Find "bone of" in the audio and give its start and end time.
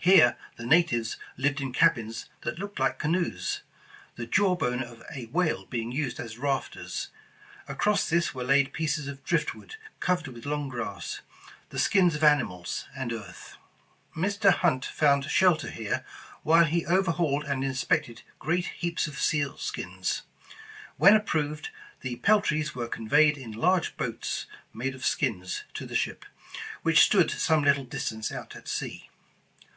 4.56-5.00